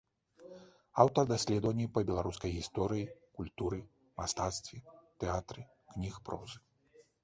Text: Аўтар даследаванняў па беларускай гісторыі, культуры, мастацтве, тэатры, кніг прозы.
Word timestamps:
Аўтар 1.03 1.23
даследаванняў 1.33 1.91
па 1.99 2.03
беларускай 2.09 2.55
гісторыі, 2.57 3.05
культуры, 3.43 3.77
мастацтве, 4.23 4.77
тэатры, 5.19 5.61
кніг 5.95 6.23
прозы. 6.29 6.57